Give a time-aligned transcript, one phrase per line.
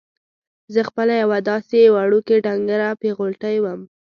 [0.73, 3.81] زه خپله یوه داسې وړوکې ډنګره پېغلوټې وم.